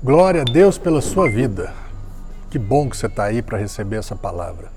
Glória 0.00 0.42
a 0.42 0.44
Deus 0.44 0.78
pela 0.78 1.00
sua 1.00 1.28
vida. 1.28 1.74
Que 2.48 2.56
bom 2.56 2.88
que 2.88 2.96
você 2.96 3.06
está 3.06 3.24
aí 3.24 3.42
para 3.42 3.58
receber 3.58 3.96
essa 3.96 4.14
palavra. 4.14 4.68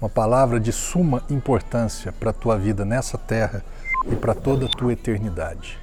Uma 0.00 0.08
palavra 0.08 0.58
de 0.58 0.72
suma 0.72 1.22
importância 1.28 2.10
para 2.12 2.30
a 2.30 2.32
tua 2.32 2.56
vida 2.56 2.82
nessa 2.82 3.18
terra 3.18 3.62
e 4.10 4.16
para 4.16 4.34
toda 4.34 4.64
a 4.64 4.68
tua 4.70 4.94
eternidade. 4.94 5.78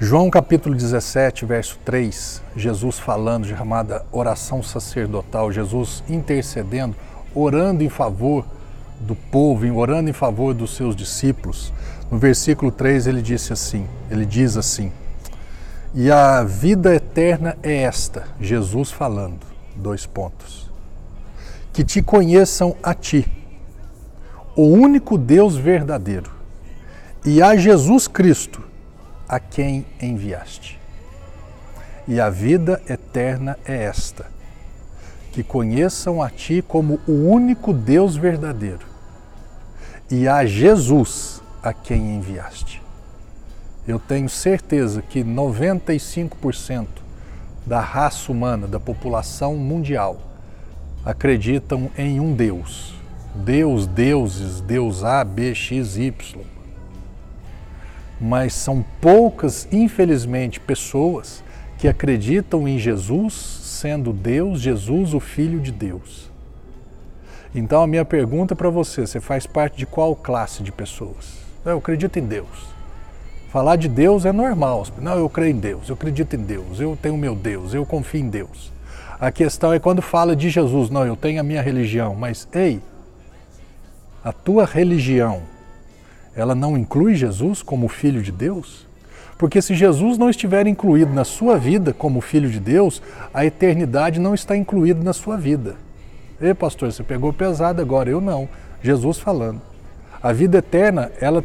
João 0.00 0.28
capítulo 0.30 0.74
17, 0.74 1.46
verso 1.46 1.78
3, 1.84 2.42
Jesus 2.56 2.98
falando, 2.98 3.46
chamada 3.46 4.04
oração 4.10 4.60
sacerdotal, 4.60 5.52
Jesus 5.52 6.02
intercedendo, 6.08 6.96
orando 7.32 7.84
em 7.84 7.88
favor 7.88 8.44
do 8.98 9.14
povo, 9.14 9.64
orando 9.76 10.10
em 10.10 10.12
favor 10.12 10.52
dos 10.52 10.74
seus 10.74 10.96
discípulos. 10.96 11.72
No 12.10 12.18
versículo 12.18 12.72
3 12.72 13.06
ele 13.06 13.22
disse 13.22 13.52
assim, 13.52 13.86
ele 14.10 14.26
diz 14.26 14.56
assim: 14.56 14.90
"E 15.94 16.10
a 16.10 16.42
vida 16.44 16.94
eterna 16.94 17.56
é 17.62 17.82
esta", 17.82 18.24
Jesus 18.40 18.90
falando, 18.90 19.46
dois 19.74 20.06
pontos. 20.06 20.70
"Que 21.72 21.84
te 21.84 22.02
conheçam 22.02 22.76
a 22.82 22.94
ti, 22.94 23.30
o 24.54 24.62
único 24.62 25.16
Deus 25.16 25.56
verdadeiro, 25.56 26.30
e 27.24 27.42
a 27.42 27.56
Jesus 27.56 28.08
Cristo, 28.08 28.62
a 29.28 29.38
quem 29.38 29.86
enviaste. 30.00 30.78
E 32.06 32.20
a 32.20 32.30
vida 32.30 32.80
eterna 32.88 33.58
é 33.66 33.84
esta: 33.84 34.26
que 35.32 35.42
conheçam 35.42 36.22
a 36.22 36.30
Ti 36.30 36.64
como 36.66 36.98
o 37.06 37.12
único 37.12 37.72
Deus 37.72 38.16
verdadeiro 38.16 38.86
e 40.10 40.26
a 40.26 40.44
Jesus 40.44 41.42
a 41.62 41.72
quem 41.72 42.16
enviaste. 42.16 42.82
Eu 43.88 43.98
tenho 43.98 44.28
certeza 44.28 45.00
que 45.00 45.24
95% 45.24 46.86
da 47.64 47.80
raça 47.80 48.30
humana, 48.30 48.66
da 48.66 48.78
população 48.78 49.56
mundial, 49.56 50.20
acreditam 51.02 51.90
em 51.96 52.20
um 52.20 52.34
Deus. 52.34 52.94
Deus, 53.34 53.86
deuses, 53.86 54.60
Deus 54.60 55.02
A, 55.04 55.24
B, 55.24 55.54
X, 55.54 55.96
Y. 55.96 56.44
Mas 58.20 58.52
são 58.52 58.84
poucas, 59.00 59.66
infelizmente, 59.72 60.60
pessoas 60.60 61.42
que 61.78 61.88
acreditam 61.88 62.68
em 62.68 62.78
Jesus 62.78 63.32
sendo 63.32 64.12
Deus, 64.12 64.60
Jesus, 64.60 65.14
o 65.14 65.20
Filho 65.20 65.60
de 65.60 65.72
Deus. 65.72 66.30
Então 67.54 67.80
a 67.80 67.86
minha 67.86 68.04
pergunta 68.04 68.54
para 68.54 68.68
você, 68.68 69.06
você 69.06 69.18
faz 69.18 69.46
parte 69.46 69.78
de 69.78 69.86
qual 69.86 70.14
classe 70.14 70.62
de 70.62 70.70
pessoas? 70.70 71.38
Eu 71.64 71.78
acredito 71.78 72.18
em 72.18 72.26
Deus. 72.26 72.77
Falar 73.48 73.76
de 73.76 73.88
Deus 73.88 74.26
é 74.26 74.32
normal. 74.32 74.86
Não, 75.00 75.18
eu 75.18 75.28
creio 75.28 75.56
em 75.56 75.58
Deus, 75.58 75.88
eu 75.88 75.94
acredito 75.94 76.36
em 76.36 76.42
Deus, 76.42 76.80
eu 76.80 76.98
tenho 77.00 77.16
meu 77.16 77.34
Deus, 77.34 77.72
eu 77.72 77.84
confio 77.86 78.20
em 78.20 78.28
Deus. 78.28 78.70
A 79.18 79.32
questão 79.32 79.72
é 79.72 79.78
quando 79.78 80.02
fala 80.02 80.36
de 80.36 80.50
Jesus, 80.50 80.90
não, 80.90 81.04
eu 81.06 81.16
tenho 81.16 81.40
a 81.40 81.42
minha 81.42 81.62
religião, 81.62 82.14
mas 82.14 82.46
ei, 82.52 82.80
a 84.22 84.32
tua 84.32 84.66
religião, 84.66 85.40
ela 86.36 86.54
não 86.54 86.76
inclui 86.76 87.14
Jesus 87.14 87.62
como 87.62 87.88
filho 87.88 88.22
de 88.22 88.30
Deus? 88.30 88.86
Porque 89.38 89.62
se 89.62 89.74
Jesus 89.74 90.18
não 90.18 90.28
estiver 90.28 90.66
incluído 90.66 91.14
na 91.14 91.24
sua 91.24 91.56
vida 91.56 91.94
como 91.94 92.20
filho 92.20 92.50
de 92.50 92.60
Deus, 92.60 93.00
a 93.32 93.46
eternidade 93.46 94.20
não 94.20 94.34
está 94.34 94.56
incluída 94.56 95.02
na 95.02 95.12
sua 95.12 95.36
vida. 95.36 95.76
Ei, 96.40 96.52
pastor, 96.52 96.92
você 96.92 97.02
pegou 97.02 97.32
pesado 97.32 97.80
agora, 97.80 98.10
eu 98.10 98.20
não. 98.20 98.48
Jesus 98.82 99.18
falando. 99.18 99.60
A 100.22 100.32
vida 100.32 100.58
eterna, 100.58 101.10
ela 101.20 101.44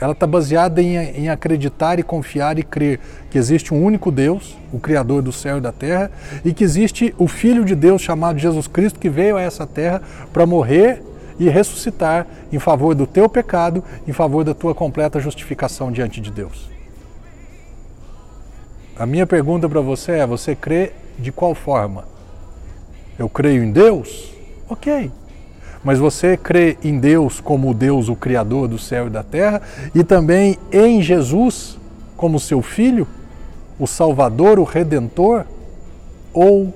ela 0.00 0.12
está 0.12 0.26
baseada 0.26 0.80
em, 0.80 0.96
em, 0.96 1.28
acreditar 1.28 1.98
e 1.98 2.02
confiar 2.02 2.58
e 2.58 2.62
crer 2.62 3.00
que 3.30 3.38
existe 3.38 3.74
um 3.74 3.82
único 3.82 4.10
Deus, 4.10 4.56
o 4.72 4.78
Criador 4.78 5.22
do 5.22 5.32
céu 5.32 5.58
e 5.58 5.60
da 5.60 5.72
terra, 5.72 6.10
e 6.44 6.52
que 6.52 6.62
existe 6.62 7.14
o 7.18 7.26
Filho 7.26 7.64
de 7.64 7.74
Deus 7.74 8.00
chamado 8.00 8.38
Jesus 8.38 8.68
Cristo 8.68 9.00
que 9.00 9.08
veio 9.08 9.36
a 9.36 9.40
essa 9.40 9.66
terra 9.66 10.00
para 10.32 10.46
morrer 10.46 11.02
e 11.38 11.48
ressuscitar 11.48 12.26
em 12.52 12.58
favor 12.58 12.94
do 12.94 13.06
teu 13.06 13.28
pecado, 13.28 13.82
em 14.06 14.12
favor 14.12 14.44
da 14.44 14.54
tua 14.54 14.74
completa 14.74 15.20
justificação 15.20 15.90
diante 15.90 16.20
de 16.20 16.30
Deus. 16.30 16.68
A 18.96 19.06
minha 19.06 19.26
pergunta 19.26 19.68
para 19.68 19.80
você 19.80 20.12
é: 20.12 20.26
você 20.26 20.56
crê 20.56 20.92
de 21.18 21.30
qual 21.30 21.54
forma? 21.54 22.04
Eu 23.18 23.28
creio 23.28 23.62
em 23.62 23.70
Deus? 23.70 24.32
Ok. 24.68 25.10
Mas 25.82 25.98
você 25.98 26.36
crê 26.36 26.76
em 26.82 26.98
Deus 26.98 27.40
como 27.40 27.72
Deus, 27.72 28.08
o 28.08 28.16
Criador 28.16 28.68
do 28.68 28.78
céu 28.78 29.06
e 29.06 29.10
da 29.10 29.22
terra, 29.22 29.62
e 29.94 30.02
também 30.02 30.58
em 30.72 31.00
Jesus 31.00 31.78
como 32.16 32.40
seu 32.40 32.60
Filho, 32.60 33.06
o 33.78 33.86
Salvador, 33.86 34.58
o 34.58 34.64
Redentor? 34.64 35.44
Ou 36.32 36.74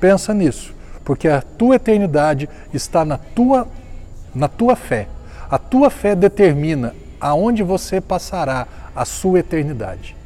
pensa 0.00 0.32
nisso, 0.32 0.74
porque 1.04 1.28
a 1.28 1.42
tua 1.42 1.76
eternidade 1.76 2.48
está 2.72 3.04
na 3.04 3.18
tua, 3.18 3.66
na 4.34 4.48
tua 4.48 4.76
fé. 4.76 5.08
A 5.50 5.58
tua 5.58 5.90
fé 5.90 6.14
determina 6.14 6.94
aonde 7.20 7.62
você 7.62 8.00
passará 8.00 8.66
a 8.94 9.04
sua 9.04 9.40
eternidade. 9.40 10.16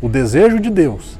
O 0.00 0.08
desejo 0.08 0.58
de 0.58 0.70
Deus 0.70 1.18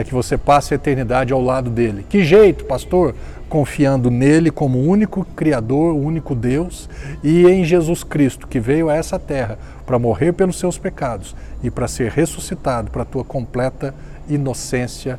é 0.00 0.04
que 0.04 0.14
você 0.14 0.38
passe 0.38 0.72
a 0.72 0.76
eternidade 0.76 1.32
ao 1.32 1.42
lado 1.42 1.70
dele. 1.70 2.06
Que 2.08 2.22
jeito, 2.22 2.64
pastor? 2.64 3.14
Confiando 3.48 4.10
nele 4.10 4.50
como 4.50 4.78
único 4.78 5.24
Criador, 5.24 5.94
único 5.94 6.34
Deus 6.34 6.88
e 7.22 7.46
em 7.46 7.64
Jesus 7.64 8.04
Cristo, 8.04 8.46
que 8.46 8.60
veio 8.60 8.88
a 8.88 8.94
essa 8.94 9.18
terra 9.18 9.58
para 9.86 9.98
morrer 9.98 10.32
pelos 10.32 10.58
seus 10.58 10.78
pecados 10.78 11.34
e 11.62 11.70
para 11.70 11.88
ser 11.88 12.10
ressuscitado 12.10 12.90
para 12.90 13.02
a 13.02 13.06
tua 13.06 13.24
completa 13.24 13.94
inocência 14.28 15.18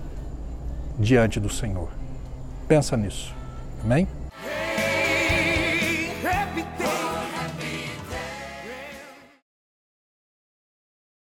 diante 0.97 1.39
do 1.39 1.49
Senhor. 1.49 1.89
Pensa 2.67 2.95
nisso. 2.95 3.33
Amém? 3.83 4.18